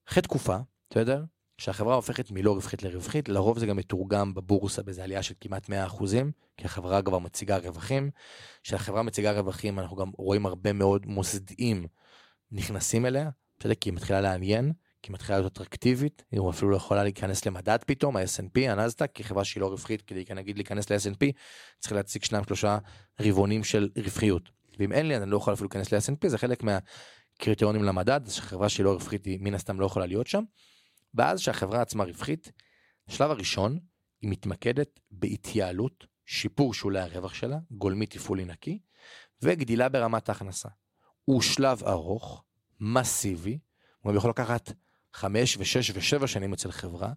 אחרי 0.10 0.24
תקופה, 0.24 0.58
בסדר? 0.90 1.24
כשהחברה 1.58 1.96
הופכת 1.96 2.32
מלא 2.32 2.52
רווחית 2.52 2.84
לרווחית, 2.84 3.30
לרוב 3.30 3.60
זה 3.60 3.66
גם 3.66 3.78
מתורגם 3.78 4.34
בבורסה 4.34 4.84
באיזה 4.84 5.04
עלייה 5.04 5.24
של 5.24 5.34
כמעט 5.42 5.70
100%, 5.70 5.74
כי 6.58 6.66
החברה 6.66 7.02
כבר 7.02 7.20
מציגה 7.20 7.58
רווחים. 7.58 8.10
כשהחברה 8.64 9.04
מציגה 9.04 9.32
רווחים 9.32 9.80
אנחנו 9.80 9.96
גם 9.96 10.12
רואים 10.18 10.46
הרבה 10.46 10.74
מאוד 10.74 11.06
מוסדיים 11.06 11.88
נכנסים 12.52 13.06
אליה, 13.06 13.30
בסדר? 13.60 13.74
כי 13.74 13.90
היא 13.90 13.94
מתחילה 13.94 14.22
לעניין, 14.22 14.72
כי 15.02 15.12
היא 15.12 15.14
מתחילה 15.14 15.40
להיות 15.40 15.52
אטרקטיבית, 15.52 16.24
היא 16.32 16.42
אפילו 16.50 16.72
לא 16.72 16.76
יכולה 16.76 17.04
להיכנס 17.04 17.46
למדד 17.46 17.78
פתאום, 17.86 18.18
ה-S&P, 18.18 18.70
הנסדק, 18.70 19.12
כי 19.14 19.24
חברה 19.24 19.44
שהיא 19.44 19.62
לא 19.62 19.68
רווחית, 19.68 20.02
כדי 20.02 20.24
נגיד 20.36 20.58
להיכנס 20.58 20.92
ל-S&P, 20.92 21.32
צריך 21.80 21.94
להציג 21.94 22.24
שניים 22.24 22.44
שלושה 22.44 22.78
רבעונים 23.22 23.64
של 23.64 23.90
רווחיות. 23.98 24.50
ואם 24.80 24.92
אין 24.92 25.08
לי, 25.08 25.18
אני 25.18 25.32
לא 25.32 25.38
יכול 25.38 25.54
אפילו 25.54 25.70
להיכנס 25.74 25.94
ל-S&P, 25.94 26.28
זה 26.28 26.38
חלק 26.38 26.64
מהקריטריונים 26.64 27.84
למדד, 27.84 28.22
שחברה 28.28 28.70
שהיא 28.70 28.84
לא 28.84 28.92
רווחית, 28.92 29.26
היא 29.26 29.40
מן 29.42 29.54
הסתם 29.54 29.80
לא 29.80 29.86
יכולה 29.86 30.06
להיות 30.06 30.28
שם. 30.28 30.44
ואז 31.14 31.40
שהחברה 31.40 31.82
עצמה 31.82 32.04
רווחית, 32.04 32.52
השלב 33.08 33.32
הראשון, 33.32 33.80
היא 34.22 34.30
מתמקדת 34.30 35.00
בהתייעלות, 35.12 36.08
שיפור 36.26 36.74
שולי 36.74 37.00
הרווח 37.00 37.34
שלה, 37.34 37.58
גולמי 37.72 38.06
תפעולי 38.06 38.46
נקי, 38.46 38.80
וגדילה 39.42 39.90
ברמת 39.90 40.30
ההכנסה. 40.30 40.70
הוא 41.26 41.42
שלב 41.42 41.84
ארוך, 41.84 42.44
מסיבי, 42.80 43.60
הוא 44.02 44.16
יכול 44.16 44.30
לקחת 44.30 44.72
חמש 45.14 45.58
ושש 45.60 45.92
ושבע 45.94 46.28
שנים 46.28 46.54
אצל 46.54 46.72
חברה, 46.72 47.14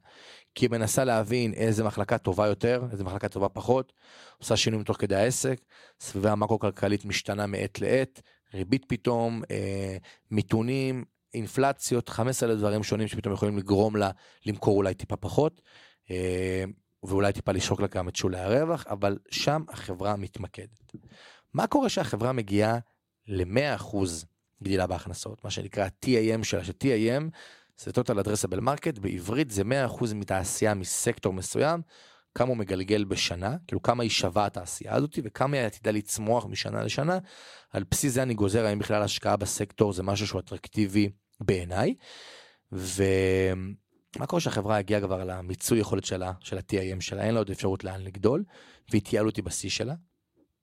כי 0.54 0.64
היא 0.64 0.70
מנסה 0.70 1.04
להבין 1.04 1.52
איזה 1.52 1.84
מחלקה 1.84 2.18
טובה 2.18 2.46
יותר, 2.46 2.84
איזה 2.92 3.04
מחלקה 3.04 3.28
טובה 3.28 3.48
פחות, 3.48 3.92
עושה 4.38 4.56
שינויים 4.56 4.84
תוך 4.84 4.96
כדי 4.96 5.16
העסק, 5.16 5.60
סביבה 6.00 6.32
המקרו-כלכלית 6.32 7.04
משתנה 7.04 7.46
מעת 7.46 7.80
לעת, 7.80 8.22
ריבית 8.54 8.84
פתאום, 8.88 9.42
אה, 9.50 9.96
מיתונים, 10.30 11.04
אינפלציות, 11.36 12.08
15 12.08 12.48
אלף 12.48 12.58
דברים 12.58 12.82
שונים 12.82 13.08
שפתאום 13.08 13.34
יכולים 13.34 13.58
לגרום 13.58 13.96
לה 13.96 14.10
למכור 14.46 14.76
אולי 14.76 14.94
טיפה 14.94 15.16
פחות. 15.16 15.60
אה, 16.10 16.64
ואולי 17.02 17.32
טיפה 17.32 17.52
לשחוק 17.52 17.80
לה 17.80 17.86
גם 17.86 18.08
את 18.08 18.16
שולי 18.16 18.38
הרווח, 18.38 18.86
אבל 18.86 19.18
שם 19.30 19.62
החברה 19.68 20.16
מתמקדת. 20.16 20.92
מה 21.54 21.66
קורה 21.66 21.88
שהחברה 21.88 22.32
מגיעה 22.32 22.78
ל-100% 23.28 23.96
גדילה 24.62 24.86
בהכנסות, 24.86 25.44
מה 25.44 25.50
שנקרא 25.50 25.88
TAM 26.04 26.44
שלה, 26.44 26.64
ש-TAM 26.64 27.22
זה 27.78 27.90
total 27.90 28.24
addressable 28.24 28.60
market, 28.60 29.00
בעברית 29.00 29.50
זה 29.50 29.62
100% 29.88 30.14
מתעשייה 30.14 30.74
מסקטור 30.74 31.32
מסוים, 31.32 31.82
כמה 32.34 32.48
הוא 32.48 32.56
מגלגל 32.56 33.04
בשנה, 33.04 33.56
כאילו 33.66 33.82
כמה 33.82 34.02
היא 34.02 34.10
שווה 34.10 34.46
התעשייה 34.46 34.94
הזאת 34.94 35.18
וכמה 35.24 35.56
היא 35.56 35.66
עתידה 35.66 35.90
לצמוח 35.90 36.46
משנה 36.46 36.82
לשנה, 36.82 37.18
על 37.70 37.84
בסיס 37.90 38.12
זה 38.12 38.22
אני 38.22 38.34
גוזר 38.34 38.66
האם 38.66 38.78
בכלל 38.78 39.02
השקעה 39.02 39.36
בסקטור 39.36 39.92
זה 39.92 40.02
משהו 40.02 40.26
שהוא 40.26 40.40
אטרקטיבי 40.40 41.10
בעיניי. 41.40 41.94
ומה 42.72 44.26
קורה 44.26 44.40
שהחברה 44.40 44.76
הגיעה 44.76 45.00
כבר 45.00 45.24
למיצוי 45.24 45.78
יכולת 45.78 46.04
שלה, 46.04 46.32
של 46.40 46.58
ה-TIM 46.58 47.00
שלה, 47.00 47.22
אין 47.24 47.34
לה 47.34 47.40
עוד 47.40 47.50
אפשרות 47.50 47.84
לאן 47.84 48.00
לגדול, 48.00 48.44
והתייעלו 48.92 49.28
אותי 49.28 49.42
בשיא 49.42 49.70
שלה. 49.70 49.94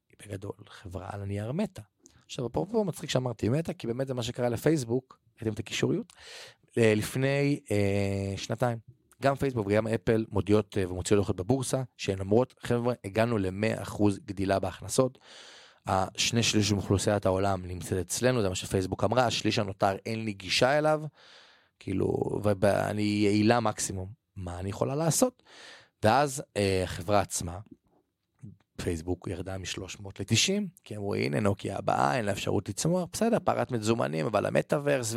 היא 0.09 0.17
בגדול 0.27 0.53
חברה 0.67 1.09
על 1.11 1.21
הנייר 1.21 1.51
מתה. 1.51 1.81
עכשיו 2.25 2.47
אפרופו 2.47 2.83
מצחיק 2.83 3.09
שאמרתי 3.09 3.49
מתה, 3.49 3.73
כי 3.73 3.87
באמת 3.87 4.07
זה 4.07 4.13
מה 4.13 4.23
שקרה 4.23 4.49
לפייסבוק, 4.49 5.19
ראיתם 5.37 5.53
את 5.53 5.59
הקישוריות? 5.59 6.13
אה, 6.77 6.95
לפני 6.95 7.59
אה, 7.71 8.33
שנתיים. 8.37 8.77
גם 9.21 9.35
פייסבוק 9.35 9.67
וגם 9.67 9.87
אפל 9.87 10.25
מודיעות 10.29 10.77
אה, 10.77 10.89
ומוציאות 10.89 11.21
דוחות 11.21 11.35
בבורסה, 11.35 11.83
שהן 11.97 12.19
אומרות, 12.19 12.53
חבר'ה, 12.59 12.93
הגענו 13.03 13.37
ל-100% 13.37 14.03
גדילה 14.25 14.59
בהכנסות. 14.59 15.19
השני 15.87 16.43
שליש 16.43 16.71
מאוכלוסיית 16.71 17.25
העולם 17.25 17.65
נמצאת 17.65 18.05
אצלנו, 18.05 18.41
זה 18.41 18.49
מה 18.49 18.55
שפייסבוק 18.55 19.03
אמרה, 19.03 19.25
השליש 19.25 19.59
הנותר 19.59 19.95
אין 20.05 20.25
לי 20.25 20.33
גישה 20.33 20.77
אליו, 20.77 21.01
כאילו, 21.79 22.39
ואני 22.43 23.01
יעילה 23.01 23.59
מקסימום, 23.59 24.09
מה 24.35 24.59
אני 24.59 24.69
יכולה 24.69 24.95
לעשות? 24.95 25.43
ואז 26.03 26.43
אה, 26.57 26.83
החברה 26.83 27.19
עצמה, 27.19 27.59
פייסבוק 28.77 29.27
ירדה 29.27 29.57
מ-300 29.57 30.09
ל-90, 30.19 30.63
כי 30.83 30.97
אמרו 30.97 31.15
הנה 31.15 31.39
נוקיה 31.39 31.77
הבאה, 31.77 32.17
אין 32.17 32.25
לה 32.25 32.31
אפשרות 32.31 32.69
לצמוח, 32.69 33.09
בסדר, 33.11 33.37
פרת 33.43 33.71
מזומנים, 33.71 34.25
אבל 34.25 34.45
המטאוורס 34.45 35.15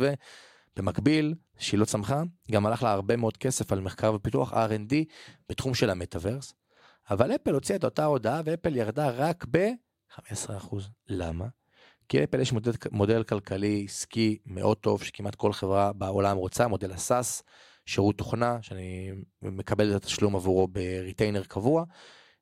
ובמקביל, 0.77 1.35
שהיא 1.57 1.79
לא 1.79 1.85
צמחה, 1.85 2.23
גם 2.51 2.65
הלך 2.65 2.83
לה 2.83 2.91
הרבה 2.91 3.15
מאוד 3.15 3.37
כסף 3.37 3.71
על 3.71 3.79
מחקר 3.79 4.13
ופיתוח 4.13 4.53
R&D 4.53 4.93
בתחום 5.49 5.73
של 5.73 5.89
המטאוורס, 5.89 6.53
אבל 7.09 7.35
אפל 7.35 7.53
הוציאה 7.53 7.77
את 7.77 7.83
אותה 7.83 8.05
הודעה 8.05 8.41
ואפל 8.45 8.75
ירדה 8.75 9.09
רק 9.09 9.45
ב-15%. 10.09 10.75
למה? 11.07 11.47
כי 12.09 12.19
לאפל 12.19 12.39
יש 12.39 12.51
מודל, 12.51 12.71
מודל 12.91 13.23
כלכלי 13.23 13.85
עסקי 13.87 14.37
מאוד 14.45 14.77
טוב 14.77 15.03
שכמעט 15.03 15.35
כל 15.35 15.53
חברה 15.53 15.93
בעולם 15.93 16.37
רוצה, 16.37 16.67
מודל 16.67 16.91
ה 16.91 17.00
SaaS, 17.00 17.43
שירות 17.85 18.17
תוכנה 18.17 18.61
שאני 18.61 19.11
מקבל 19.41 19.91
את 19.91 19.95
התשלום 19.95 20.35
עבורו 20.35 20.67
ב 20.67 20.75
retainer 20.75 21.43
קבוע, 21.43 21.83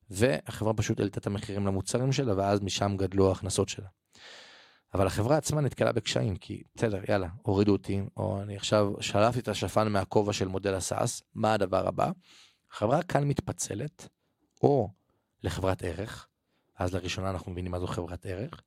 והחברה 0.09 0.73
פשוט 0.73 0.99
העלתה 0.99 1.19
את 1.19 1.27
המחירים 1.27 1.67
למוצרים 1.67 2.11
שלה 2.11 2.37
ואז 2.37 2.61
משם 2.61 2.97
גדלו 2.97 3.29
ההכנסות 3.29 3.69
שלה. 3.69 3.87
אבל 4.93 5.07
החברה 5.07 5.37
עצמה 5.37 5.61
נתקלה 5.61 5.91
בקשיים 5.91 6.35
כי 6.35 6.63
בסדר 6.75 7.01
יאללה 7.09 7.27
הורידו 7.41 7.71
אותי 7.71 8.01
או 8.17 8.41
אני 8.41 8.55
עכשיו 8.55 8.93
שלפתי 8.99 9.39
את 9.39 9.47
השפן 9.47 9.87
מהכובע 9.87 10.33
של 10.33 10.47
מודל 10.47 10.73
ה 10.73 10.83
SaaS 10.83 11.21
מה 11.33 11.53
הדבר 11.53 11.87
הבא. 11.87 12.11
החברה 12.71 13.03
כאן 13.03 13.23
מתפצלת 13.23 14.07
או 14.63 14.89
לחברת 15.43 15.83
ערך 15.83 16.27
אז 16.77 16.93
לראשונה 16.93 17.29
אנחנו 17.29 17.51
מבינים 17.51 17.71
מה 17.71 17.79
זו 17.79 17.87
חברת 17.87 18.25
ערך. 18.25 18.61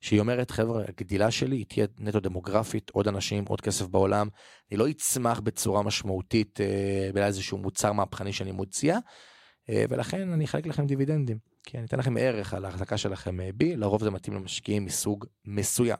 שהיא 0.00 0.20
אומרת 0.20 0.50
חבר'ה 0.50 0.84
הגדילה 0.88 1.30
שלי 1.30 1.56
היא 1.56 1.66
תהיה 1.66 1.86
נטו 1.98 2.20
דמוגרפית 2.20 2.90
עוד 2.90 3.08
אנשים 3.08 3.44
עוד 3.48 3.60
כסף 3.60 3.86
בעולם 3.86 4.28
אני 4.70 4.78
לא 4.78 4.90
אצמח 4.90 5.40
בצורה 5.40 5.82
משמעותית 5.82 6.60
אה, 6.60 7.10
באיזשהו 7.14 7.58
מוצר 7.58 7.92
מהפכני 7.92 8.32
שאני 8.32 8.52
מוציאה 8.52 8.98
אה, 9.70 9.84
ולכן 9.88 10.32
אני 10.32 10.44
אחלק 10.44 10.66
לכם 10.66 10.86
דיבידנדים, 10.86 11.38
כי 11.64 11.78
אני 11.78 11.86
אתן 11.86 11.98
לכם 11.98 12.16
ערך 12.16 12.54
על 12.54 12.64
ההחזקה 12.64 12.96
שלכם 12.96 13.40
אה, 13.40 13.50
בי, 13.54 13.76
לרוב 13.76 14.02
זה 14.02 14.10
מתאים 14.10 14.34
למשקיעים 14.34 14.84
מסוג 14.84 15.24
מסוים. 15.44 15.96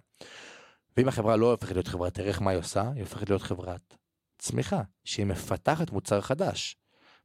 ואם 0.97 1.09
החברה 1.09 1.37
לא 1.37 1.51
הופכת 1.51 1.73
להיות 1.73 1.89
חברת 1.89 2.19
ערך, 2.19 2.43
מה 2.43 2.51
היא 2.51 2.59
עושה? 2.59 2.91
היא 2.95 3.03
הופכת 3.03 3.29
להיות 3.29 3.43
חברת 3.43 3.97
צמיחה, 4.39 4.83
שהיא 5.05 5.27
מפתחת 5.27 5.91
מוצר 5.91 6.21
חדש. 6.21 6.77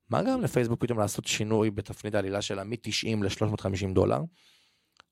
מה 0.10 0.24
גם 0.24 0.42
לפייסבוק 0.42 0.82
פתאום 0.82 1.00
לעשות 1.00 1.26
שינוי 1.26 1.72
בתפנית 1.72 2.16
העלילה 2.16 2.42
שלה 2.42 2.64
מ-90 2.64 3.24
ל-350 3.24 3.94
דולר, 3.94 4.22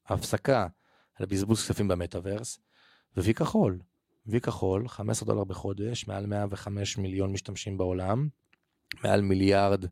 הפסקה 0.07 0.67
על 1.15 1.25
בזבוז 1.25 1.61
כספים 1.61 1.87
במטאוורס, 1.87 2.59
ווי 3.17 3.33
כחול. 3.33 3.79
וי 4.25 4.41
כחול, 4.41 4.87
15 4.87 5.25
דולר 5.25 5.43
בחודש, 5.43 6.07
מעל 6.07 6.25
105 6.25 6.97
מיליון 6.97 7.31
משתמשים 7.31 7.77
בעולם, 7.77 8.27
מעל 9.03 9.21
מיליארד 9.21 9.85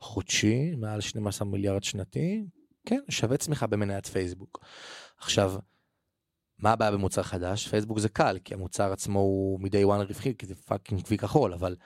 חודשי, 0.00 0.74
מעל 0.76 1.00
12 1.00 1.48
מיליארד 1.48 1.82
שנתי, 1.82 2.44
כן, 2.86 3.00
שווה 3.08 3.36
צמיחה 3.36 3.66
במניית 3.66 4.06
פייסבוק. 4.06 4.64
עכשיו, 5.18 5.54
מה 6.58 6.72
הבעיה 6.72 6.90
במוצר 6.90 7.22
חדש? 7.22 7.68
פייסבוק 7.68 7.98
זה 7.98 8.08
קל, 8.08 8.38
כי 8.44 8.54
המוצר 8.54 8.92
עצמו 8.92 9.18
הוא 9.18 9.60
מ-day 9.60 9.84
one 9.84 10.06
רווחי, 10.08 10.34
כי 10.38 10.46
זה 10.46 10.54
fucking 10.54 11.00
וי 11.08 11.18
כחול, 11.18 11.52
אבל 11.52 11.76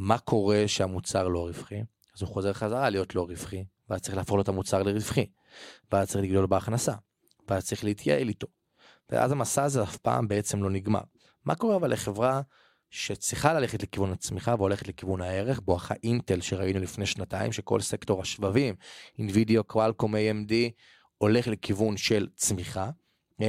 מה 0.00 0.18
קורה 0.18 0.64
שהמוצר 0.66 1.28
לא 1.28 1.46
רווחי? 1.46 1.82
אז 2.16 2.22
הוא 2.22 2.28
חוזר 2.28 2.52
חזרה 2.52 2.90
להיות 2.90 3.14
לא 3.14 3.22
רווחי, 3.22 3.64
ואז 3.90 4.00
צריך 4.00 4.16
להפוך 4.16 4.36
לו 4.36 4.42
את 4.42 4.48
המוצר 4.48 4.82
לרווחי, 4.82 5.26
ואז 5.92 6.08
צריך 6.08 6.24
לגדול 6.24 6.46
בהכנסה, 6.46 6.92
ואז 7.48 7.66
צריך 7.66 7.84
להתייעל 7.84 8.28
איתו. 8.28 8.46
ואז 9.10 9.32
המסע 9.32 9.62
הזה 9.62 9.82
אף 9.82 9.96
פעם 9.96 10.28
בעצם 10.28 10.62
לא 10.62 10.70
נגמר. 10.70 11.00
מה 11.44 11.54
קורה 11.54 11.76
אבל 11.76 11.92
לחברה 11.92 12.40
שצריכה 12.90 13.52
ללכת 13.54 13.82
לכיוון 13.82 14.12
הצמיחה 14.12 14.54
והולכת 14.58 14.88
לכיוון 14.88 15.20
הערך, 15.20 15.60
בואכה 15.60 15.94
אינטל 16.04 16.40
שראינו 16.40 16.80
לפני 16.80 17.06
שנתיים, 17.06 17.52
שכל 17.52 17.80
סקטור 17.80 18.20
השבבים, 18.22 18.74
אנבידיה, 19.18 19.64
קוואלקום, 19.64 20.14
AMD, 20.14 20.52
הולך 21.18 21.48
לכיוון 21.48 21.96
של 21.96 22.28
צמיחה, 22.34 22.90
AI, 23.40 23.44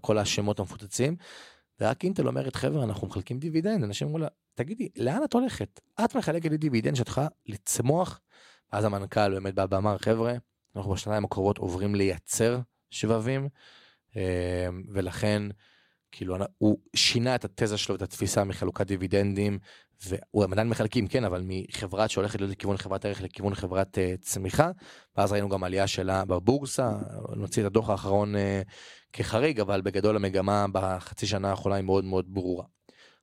כל 0.00 0.18
השמות 0.18 0.58
המפוצצים, 0.58 1.16
ורק 1.80 2.04
אינטל 2.04 2.28
אומרת, 2.28 2.56
חבר'ה, 2.56 2.84
אנחנו 2.84 3.06
מחלקים 3.06 3.38
דיבידנד, 3.38 3.84
אנשים 3.84 4.06
אומרים 4.06 4.22
לה, 4.22 4.28
תגידי, 4.54 4.88
לאן 4.96 5.24
את 5.24 5.32
הולכת? 5.32 5.80
את 6.04 6.16
מחלקת 6.16 6.50
לי 6.50 6.56
דיבידנד 6.56 6.96
יכולה 7.08 7.28
לצמוח? 7.46 8.20
ואז 8.72 8.84
המנכ"ל 8.84 9.34
באמת 9.34 9.54
בא 9.54 9.66
ואמר, 9.70 9.98
חבר'ה, 9.98 10.34
אנחנו 10.76 10.92
בשנתיים 10.92 11.24
הקרובות 11.24 11.58
עוברים 11.58 11.94
לייצר 11.94 12.60
שבבים, 12.90 13.48
אה, 14.16 14.68
ולכן 14.92 15.42
כאילו 16.14 16.36
הוא 16.58 16.78
שינה 16.96 17.34
את 17.34 17.44
התזה 17.44 17.78
שלו 17.78 17.94
ואת 17.94 18.02
התפיסה 18.02 18.44
מחלוקת 18.44 18.86
דיבידנדים 18.86 19.58
והוא 20.06 20.44
עדיין 20.44 20.68
מחלקים 20.68 21.06
כן 21.06 21.24
אבל 21.24 21.42
מחברה 21.44 22.08
שהולכת 22.08 22.40
להיות 22.40 22.52
לכיוון 22.52 22.76
חברת 22.76 23.04
ערך 23.04 23.22
לכיוון 23.22 23.54
חברת 23.54 23.98
uh, 23.98 24.20
צמיחה 24.20 24.70
ואז 25.16 25.32
ראינו 25.32 25.48
גם 25.48 25.64
עלייה 25.64 25.86
שלה 25.86 26.24
בבורסה 26.24 26.90
נוציא 27.36 27.62
את 27.62 27.66
הדוח 27.66 27.90
האחרון 27.90 28.34
uh, 28.34 28.38
כחריג 29.12 29.60
אבל 29.60 29.80
בגדול 29.80 30.16
המגמה 30.16 30.66
בחצי 30.72 31.26
שנה 31.26 31.50
האחרונה 31.50 31.76
היא 31.76 31.84
מאוד 31.84 32.04
מאוד 32.04 32.24
ברורה. 32.28 32.64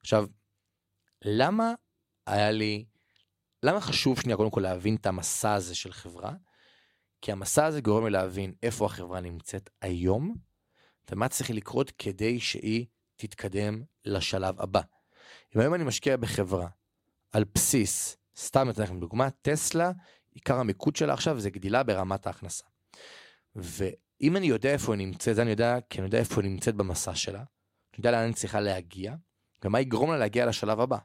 עכשיו 0.02 0.26
למה 1.22 1.74
היה 2.28 2.52
לי 2.52 2.86
למה 3.64 3.82
חשוב 3.82 4.20
שנייה 4.20 4.38
קודם 4.38 4.52
כל 4.52 4.62
להבין 4.62 4.96
את 4.96 5.06
המסע 5.06 5.54
הזה 5.54 5.76
של 5.76 5.92
חברה 5.92 6.34
כי 7.22 7.32
המסע 7.32 7.66
הזה 7.66 7.82
גורם 7.82 8.06
לי 8.06 8.12
להבין 8.12 8.54
איפה 8.64 8.86
החברה 8.86 9.22
נמצאת 9.22 9.70
היום 9.82 10.36
ומה 11.12 11.30
צריך 11.30 11.50
לקרות 11.50 11.92
כדי 11.98 12.40
שהיא 12.40 12.86
תתקדם 13.16 13.84
לשלב 14.06 14.62
הבא. 14.62 14.82
אם 15.56 15.62
היום 15.62 15.74
אני 15.74 15.84
משקיע 15.84 16.18
בחברה 16.18 16.68
על 17.32 17.44
בסיס, 17.56 18.18
סתם 18.38 18.70
אתן 18.70 18.84
לכם 18.84 19.00
דוגמה, 19.00 19.30
טסלה, 19.30 19.92
עיקר 20.32 20.60
המיקוד 20.60 20.96
שלה 20.96 21.14
עכשיו 21.14 21.40
זה 21.40 21.50
גדילה 21.50 21.84
ברמת 21.84 22.28
ההכנסה. 22.28 22.64
ואם 23.56 24.38
אני 24.38 24.48
יודע 24.48 24.74
איפה 24.74 24.94
היא 24.94 25.08
נמצאת, 25.08 25.36
זה 25.36 25.42
אני 25.42 25.50
יודע, 25.50 25.78
כי 25.90 25.98
אני 25.98 26.06
יודע 26.08 26.18
איפה 26.18 26.42
היא 26.42 26.52
נמצאת 26.52 26.76
במסע 26.76 27.16
שלה, 27.16 27.40
אני 27.40 27.98
יודע 27.98 28.12
לאן 28.12 28.24
אני 28.24 28.34
צריכה 28.34 28.60
להגיע, 28.60 29.16
ומה 29.66 29.80
יגרום 29.80 30.12
לה 30.12 30.18
להגיע 30.18 30.46
לשלב 30.46 30.80
הבא. 30.80 30.98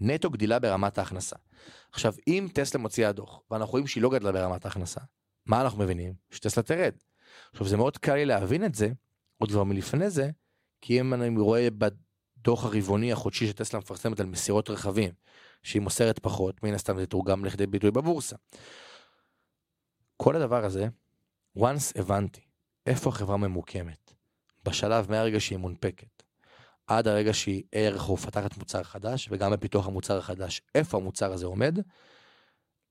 נטו 0.00 0.30
גדילה 0.30 0.58
ברמת 0.58 0.98
ההכנסה. 0.98 1.36
עכשיו, 1.92 2.14
אם 2.28 2.48
טסלה 2.54 2.80
מוציאה 2.80 3.12
דוח, 3.12 3.40
ואנחנו 3.50 3.70
רואים 3.70 3.86
שהיא 3.86 4.02
לא 4.02 4.10
גדלה 4.10 4.32
ברמת 4.32 4.64
ההכנסה, 4.64 5.00
מה 5.46 5.60
אנחנו 5.60 5.78
מבינים? 5.78 6.14
שטסלה 6.30 6.62
תרד. 6.62 6.94
עכשיו, 7.52 7.66
זה 7.66 7.76
מאוד 7.76 7.98
קל 7.98 8.14
לי 8.14 8.24
להבין 8.24 8.64
את 8.64 8.74
זה, 8.74 8.88
עוד 9.38 9.50
דבר 9.50 9.64
מלפני 9.64 10.10
זה, 10.10 10.30
כי 10.80 11.00
אם 11.00 11.14
אני 11.14 11.38
רואה 11.38 11.68
בדוח 11.70 12.64
הרבעוני 12.64 13.12
החודשי 13.12 13.46
שטסלה 13.46 13.80
מפרסמת 13.80 14.20
על 14.20 14.26
מסירות 14.26 14.70
רכבים, 14.70 15.12
שהיא 15.62 15.82
מוסרת 15.82 16.18
פחות, 16.18 16.62
מן 16.62 16.74
הסתם 16.74 16.98
זה 16.98 17.06
תורגם 17.06 17.44
לכדי 17.44 17.66
ביטוי 17.66 17.90
בבורסה. 17.90 18.36
כל 20.16 20.36
הדבר 20.36 20.64
הזה, 20.64 20.88
once 21.58 22.00
הבנתי 22.00 22.40
איפה 22.86 23.10
החברה 23.10 23.36
ממוקמת, 23.36 24.14
בשלב 24.64 25.10
מהרגע 25.10 25.40
שהיא 25.40 25.58
מונפקת, 25.58 26.13
עד 26.86 27.08
הרגע 27.08 27.34
שהיא 27.34 27.62
ערך 27.72 28.08
או 28.08 28.14
מפתחת 28.14 28.56
מוצר 28.56 28.82
חדש, 28.82 29.28
וגם 29.30 29.52
בפיתוח 29.52 29.86
המוצר 29.86 30.18
החדש, 30.18 30.62
איפה 30.74 30.98
המוצר 30.98 31.32
הזה 31.32 31.46
עומד, 31.46 31.78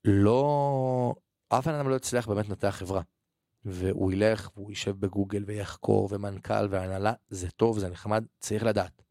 לא... 0.05 1.15
אף 1.49 1.67
אחד 1.67 1.85
לא 1.85 1.95
יצליח 1.95 2.27
באמת 2.27 2.49
לנתח 2.49 2.75
חברה. 2.79 3.01
והוא 3.65 4.11
ילך 4.11 4.49
והוא 4.55 4.71
יישב 4.71 4.91
בגוגל 4.99 5.43
ויחקור 5.47 6.07
ומנכ"ל 6.11 6.67
והנהלה, 6.69 7.13
זה 7.29 7.51
טוב, 7.51 7.79
זה 7.79 7.89
נחמד, 7.89 8.25
צריך 8.39 8.63
לדעת. 8.63 9.01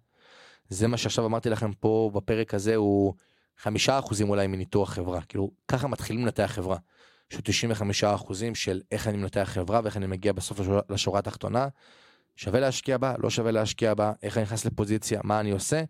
זה 0.68 0.88
מה 0.88 0.96
שעכשיו 0.96 1.26
אמרתי 1.26 1.50
לכם 1.50 1.72
פה 1.72 2.10
בפרק 2.14 2.54
הזה, 2.54 2.76
הוא 2.76 3.14
חמישה 3.58 3.98
אחוזים 3.98 4.30
אולי 4.30 4.46
מניתוח 4.46 4.92
חברה, 4.92 5.22
כאילו 5.22 5.50
ככה 5.68 5.88
מתחילים 5.88 6.24
לנתח 6.24 6.50
חברה. 6.54 6.76
שהוא 7.32 7.42
95 7.44 8.04
אחוזים 8.04 8.54
של 8.54 8.80
איך 8.92 9.08
אני 9.08 9.16
מנתח 9.16 9.50
חברה 9.52 9.80
ואיך 9.84 9.96
אני 9.96 10.06
מגיע 10.06 10.32
בסוף 10.32 10.60
לשורה, 10.88 11.18
התחתונה. 11.18 11.68
שווה 12.36 12.60
להשקיע 12.60 12.98
בה, 12.98 13.14
לא 13.18 13.30
שווה 13.30 13.50
להשקיע 13.50 13.94
בה, 13.94 14.12
איך 14.22 14.36
אני 14.36 14.44
נכנס 14.44 14.64
לפוזיציה, 14.64 15.20
מה 15.24 15.40
אני 15.40 15.50
עושה, 15.50 15.84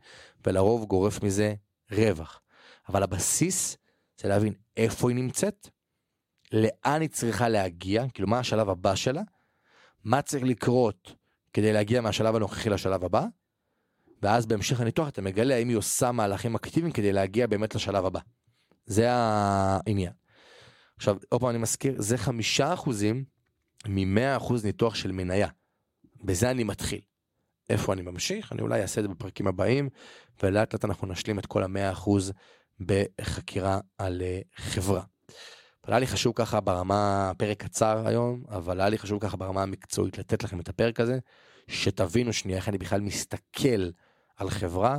ולרוב 0.46 0.84
גורף 0.84 1.22
מזה 1.22 1.54
רווח. 1.90 2.40
אבל 2.88 3.02
הבסיס 3.02 3.76
זה 4.20 4.28
להבין 4.28 4.54
איפה 4.76 5.11
היא 5.11 5.16
נמצאת, 5.16 5.68
לאן 6.52 7.00
היא 7.00 7.08
צריכה 7.08 7.49
להגיע, 7.49 8.04
כאילו 8.14 8.28
מה 8.28 8.38
השלב 8.38 8.68
הבא 8.68 8.94
שלה, 8.94 9.22
מה 10.04 10.22
צריך 10.22 10.44
לקרות 10.44 11.14
כדי 11.52 11.72
להגיע 11.72 12.00
מהשלב 12.00 12.37
הנוכחי 12.37 12.70
לשלב 12.70 13.04
הבא, 13.04 13.25
ואז 14.22 14.46
בהמשך 14.46 14.80
הניתוח 14.80 15.08
אתה 15.08 15.22
מגלה 15.22 15.54
האם 15.54 15.68
היא 15.68 15.76
עושה 15.76 16.12
מהלכים 16.12 16.54
אקטיביים 16.54 16.92
כדי 16.92 17.12
להגיע 17.12 17.46
באמת 17.46 17.75
לשלב 17.75 18.06
הבא. 18.06 18.20
זה 18.87 19.06
העניין. 19.11 20.12
עכשיו, 20.96 21.16
עוד 21.28 21.40
פעם 21.40 21.50
אני 21.50 21.58
מזכיר, 21.58 21.94
זה 21.99 22.18
חמישה 22.18 22.75
אחוזים 22.75 23.25
ממאה 23.87 24.37
אחוז 24.37 24.64
ניתוח 24.64 24.94
של 24.94 25.12
מניה. 25.12 25.49
בזה 26.23 26.50
אני 26.50 26.64
מתחיל. 26.64 27.00
איפה 27.71 27.93
אני 27.93 28.02
ממשיך? 28.02 28.52
אני 28.52 28.62
אולי 28.62 28.83
אעשה 28.83 29.00
את 29.00 29.05
זה 29.05 29.09
בפרקים 29.09 29.47
הבאים, 29.47 29.88
ולאט 30.43 30.75
לאט 30.75 30.85
אנחנו 30.85 31.07
נשלים 31.07 31.38
את 31.38 31.47
כל 31.47 31.62
המאה 31.62 31.93
אחוז 31.93 32.33
בחקירה 32.81 33.81
על 33.99 34.23
אה, 34.23 34.41
חברה. 34.57 35.02
אבל 35.85 35.93
היה 35.93 36.00
לי 36.00 36.07
חשוב 36.07 36.33
ככה 36.37 36.61
ברמה, 36.61 37.33
פרק 37.38 37.62
קצר 37.62 38.07
היום, 38.07 38.45
אבל 38.49 38.81
היה 38.81 38.88
לי 38.88 38.99
חשוב 38.99 39.19
ככה 39.21 39.37
ברמה 39.37 39.62
המקצועית 39.62 40.19
לתת 40.19 40.45
לכם 40.45 40.61
את 40.61 40.69
הפרק 40.69 41.00
הזה, 41.00 41.19
שתבינו 41.69 42.33
שנייה 42.33 42.59
איך 42.59 42.69
אני 42.69 42.79
בכלל 42.79 43.00
מסתכל 43.00 43.91
על 44.37 44.50
חברה. 44.50 44.99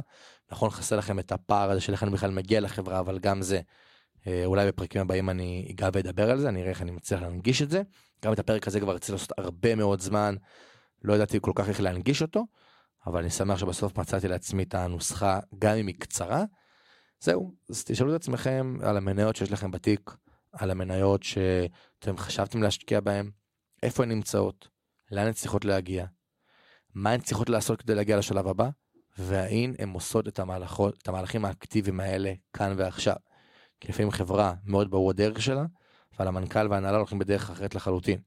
נכון, 0.52 0.70
חסר 0.70 0.98
לכם 0.98 1.20
את 1.20 1.32
הפער 1.32 1.72
הזה 1.72 1.82
של 1.82 1.92
איך 1.92 2.04
אני 2.04 2.12
בכלל 2.12 2.32
מגיע 2.32 2.60
לחברה, 2.60 3.00
אבל 3.00 3.20
גם 3.20 3.42
זה, 3.42 3.62
אה, 4.28 4.46
אולי 4.46 4.68
בפרקים 4.68 5.02
הבאים 5.02 5.30
אני 5.30 5.68
אגע 5.72 5.90
ואדבר 5.94 6.32
על 6.32 6.40
זה, 6.40 6.50
אני 6.50 6.62
אראה 6.62 6.70
איך 6.70 6.82
אני 6.82 6.92
מצליח 6.92 7.22
להנגיש 7.22 7.62
את 7.62 7.70
זה. 7.70 7.82
גם 8.26 8.34
את 8.34 8.40
הפרק 8.40 8.68
הזה 8.68 8.80
כבר 8.80 8.96
רציתי 8.96 9.12
לעשות 9.12 9.32
הרבה 9.38 9.76
מאוד 9.76 10.02
זמן, 10.02 10.36
לא 11.04 11.14
ידעתי 11.14 11.38
כל 11.42 11.52
כך 11.56 11.70
איך 11.70 11.82
להנגיש 11.82 12.22
אותו, 12.22 12.46
אבל 13.08 13.20
אני 13.20 13.30
שמח 13.30 13.58
שבסוף 13.58 13.98
מצאתי 13.98 14.28
לעצמי 14.28 14.64
את 14.64 14.76
הנוסחה, 14.76 15.40
גם 15.60 15.76
אם 15.76 15.88
היא 15.88 15.96
קצרה. 16.00 16.44
זהו, 17.20 17.54
אז 17.70 17.84
תשאלו 17.84 18.16
את 18.16 18.22
עצמכם 18.22 18.78
על 18.84 18.98
המניות 18.98 19.36
שיש 19.36 19.52
לכם 19.52 19.72
בתיק, 19.72 20.12
על 20.52 20.72
המניות 20.72 21.24
שאתם 21.24 22.18
חשבתם 22.18 22.64
להשקיע 22.64 23.00
בהן, 23.00 23.32
איפה 23.84 24.04
הן 24.04 24.10
נמצאות, 24.10 24.68
לאן 25.12 25.28
הן 25.28 25.34
צריכות 25.34 25.66
להגיע, 25.66 26.06
מה 26.94 27.12
הן 27.12 27.20
צריכות 27.20 27.50
לעשות 27.50 27.82
כדי 27.82 27.96
להגיע 27.96 28.18
לשלב 28.18 28.48
הבא, 28.48 28.70
והאם 29.18 29.74
הן 29.80 29.90
עושות 29.90 30.28
את, 30.28 30.40
המהלכות, 30.40 30.98
את 31.02 31.08
המהלכים 31.08 31.46
האקטיביים 31.46 32.00
האלה 32.00 32.34
כאן 32.54 32.74
ועכשיו. 32.78 33.16
כי 33.80 33.88
לפעמים 33.88 34.12
חברה 34.12 34.54
מאוד 34.66 34.92
ברור 34.92 35.10
הדרך 35.10 35.42
שלה, 35.42 35.66
אבל 36.18 36.28
המנכ"ל 36.28 36.68
וההנהלה 36.70 36.98
הולכים 36.98 37.20
בדרך 37.20 37.50
אחרת 37.50 37.76
לחלוטין. 37.76 38.20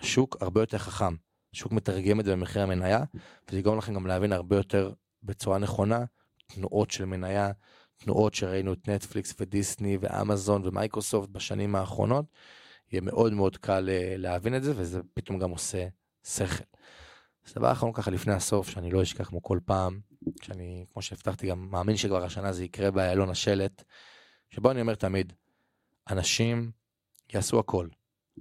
השוק 0.00 0.36
הרבה 0.40 0.62
יותר 0.62 0.78
חכם, 0.78 1.14
השוק 1.54 1.72
מתרגם 1.72 2.20
את 2.20 2.24
זה 2.24 2.32
במחיר 2.32 2.62
המניה, 2.62 3.04
וזה 3.48 3.58
יגרום 3.58 3.78
לכם 3.78 3.94
גם 3.94 4.06
להבין 4.06 4.32
הרבה 4.32 4.56
יותר 4.56 4.92
בצורה 5.22 5.58
נכונה 5.58 6.04
תנועות 6.46 6.90
של 6.90 7.04
מניה, 7.04 7.52
תנועות 7.96 8.34
שראינו 8.34 8.72
את 8.72 8.88
נטפליקס 8.88 9.34
ודיסני 9.40 9.98
ואמזון 10.00 10.66
ומייקרוסופט 10.66 11.28
בשנים 11.28 11.76
האחרונות, 11.76 12.24
יהיה 12.92 13.00
מאוד 13.00 13.32
מאוד 13.32 13.56
קל 13.56 13.88
אה, 13.88 14.14
להבין 14.16 14.56
את 14.56 14.62
זה, 14.62 14.72
וזה 14.76 15.00
פתאום 15.14 15.38
גם 15.38 15.50
עושה 15.50 15.86
שכל. 16.26 16.64
אז 17.46 17.54
דבר 17.54 17.72
אחרון 17.72 17.92
ככה 17.92 18.10
לפני 18.10 18.32
הסוף, 18.32 18.68
שאני 18.68 18.90
לא 18.90 19.02
אשכח 19.02 19.28
כמו 19.28 19.42
כל 19.42 19.58
פעם, 19.64 20.00
שאני, 20.42 20.86
כמו 20.92 21.02
שהבטחתי, 21.02 21.46
גם 21.46 21.70
מאמין 21.70 21.96
שכבר 21.96 22.24
השנה 22.24 22.52
זה 22.52 22.64
יקרה 22.64 22.90
באיילון 22.90 23.30
השלט, 23.30 23.82
שבו 24.50 24.70
אני 24.70 24.80
אומר 24.80 24.94
תמיד, 24.94 25.32
אנשים 26.10 26.70
יעשו 27.34 27.58
הכל, 27.58 27.88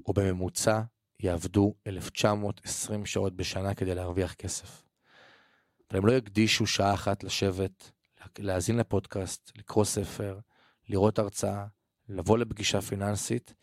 או 0.07 0.13
בממוצע 0.13 0.81
יעבדו 1.23 1.75
1920 1.87 3.05
שעות 3.05 3.35
בשנה 3.35 3.73
כדי 3.73 3.95
להרוויח 3.95 4.33
כסף. 4.33 4.83
אבל 5.89 5.99
הם 5.99 6.05
לא 6.05 6.11
יקדישו 6.11 6.67
שעה 6.67 6.93
אחת 6.93 7.23
לשבת, 7.23 7.91
להאזין 8.39 8.77
לפודקאסט, 8.77 9.51
לקרוא 9.55 9.85
ספר, 9.85 10.39
לראות 10.89 11.19
הרצאה, 11.19 11.65
לבוא 12.09 12.37
לפגישה 12.37 12.81
פיננסית, 12.81 13.53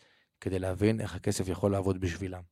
כדי 0.41 0.59
להבין 0.59 1.01
איך 1.01 1.15
הכסף 1.15 1.49
יכול 1.49 1.73
לעבוד 1.73 2.01
בשבילם. 2.01 2.43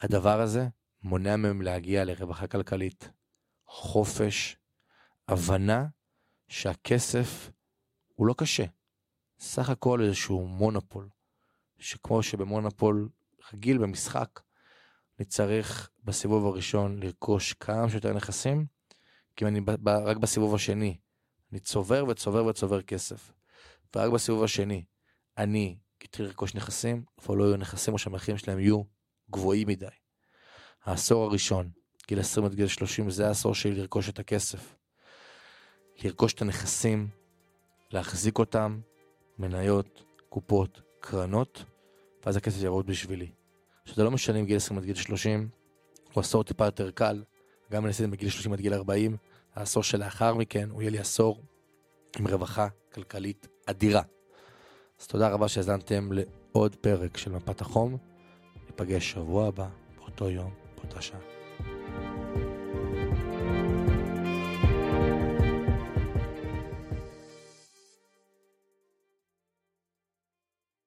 הדבר 0.00 0.40
הזה 0.40 0.68
מונע 1.02 1.36
מהם 1.36 1.62
להגיע 1.62 2.04
לרווחה 2.04 2.46
כלכלית, 2.46 3.10
חופש, 3.66 4.56
הבנה 5.28 5.86
שהכסף 6.48 7.50
הוא 8.14 8.26
לא 8.26 8.34
קשה. 8.38 8.64
סך 9.38 9.70
הכל 9.70 10.02
איזשהו 10.02 10.46
מונופול, 10.46 11.08
שכמו 11.78 12.22
שבמונופול 12.22 13.08
רגיל 13.54 13.78
במשחק, 13.78 14.40
אני 15.18 15.24
צריך 15.24 15.90
בסיבוב 16.04 16.46
הראשון 16.46 17.02
לרכוש 17.02 17.52
כמה 17.52 17.90
שיותר 17.90 18.12
נכסים, 18.12 18.66
כי 19.36 19.44
אם 19.44 19.48
אני 19.48 19.60
ב- 19.60 19.88
רק 19.88 20.16
בסיבוב 20.16 20.54
השני, 20.54 20.98
אני 21.52 21.60
צובר 21.60 22.04
וצובר 22.08 22.46
וצובר 22.46 22.82
כסף, 22.82 23.32
ורק 23.96 24.12
בסיבוב 24.12 24.44
השני 24.44 24.84
אני 25.38 25.78
אתחיל 26.04 26.26
לרכוש 26.26 26.54
נכסים, 26.54 27.04
כבר 27.20 27.34
לא 27.34 27.44
יהיו 27.44 27.56
נכסים 27.56 27.94
או 27.94 27.98
שהמחירים 27.98 28.38
שלהם 28.38 28.58
יהיו 28.58 28.82
גבוהים 29.30 29.68
מדי. 29.68 29.86
העשור 30.84 31.24
הראשון, 31.24 31.70
גיל 32.08 32.20
20 32.20 32.46
עד 32.46 32.54
גיל 32.54 32.66
30, 32.66 33.10
זה 33.10 33.28
העשור 33.28 33.54
שלי 33.54 33.74
לרכוש 33.74 34.08
את 34.08 34.18
הכסף. 34.18 34.74
לרכוש 36.04 36.32
את 36.32 36.42
הנכסים, 36.42 37.08
להחזיק 37.90 38.38
אותם, 38.38 38.80
מניות, 39.38 40.04
קופות, 40.28 40.80
קרנות, 41.00 41.64
ואז 42.26 42.36
הכסף 42.36 42.62
יעבוד 42.62 42.86
בשבילי. 42.86 43.37
שזה 43.88 44.04
לא 44.04 44.10
משנה 44.10 44.38
אם 44.38 44.44
גיל 44.44 44.56
20 44.56 44.78
עד 44.78 44.84
גיל 44.84 44.94
30, 44.94 45.48
הוא 46.12 46.20
עשור 46.20 46.44
טיפה 46.44 46.64
יותר 46.64 46.90
קל, 46.90 47.22
גם 47.72 47.82
אם 47.82 47.90
עשיתי 47.90 48.06
מגיל 48.06 48.28
30 48.28 48.52
עד 48.52 48.60
גיל 48.60 48.74
40, 48.74 49.16
העשור 49.54 49.82
שלאחר 49.82 50.34
מכן 50.34 50.70
הוא 50.70 50.82
יהיה 50.82 50.90
לי 50.90 50.98
עשור 50.98 51.42
עם 52.18 52.28
רווחה 52.28 52.68
כלכלית 52.92 53.48
אדירה. 53.66 54.02
אז 55.00 55.06
תודה 55.06 55.28
רבה 55.28 55.48
שהאזנתם 55.48 56.08
לעוד 56.12 56.76
פרק 56.76 57.16
של 57.16 57.32
מפת 57.32 57.60
החום. 57.60 57.96
ניפגש 58.66 59.10
שבוע 59.10 59.48
הבא, 59.48 59.68
באותו 59.96 60.30
יום, 60.30 60.50
באותה 60.76 61.02
שעה. 61.02 61.37